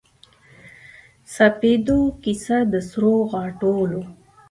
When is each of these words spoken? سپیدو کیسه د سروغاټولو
سپیدو 1.35 1.99
کیسه 2.23 2.57
د 2.71 2.73
سروغاټولو 2.89 4.01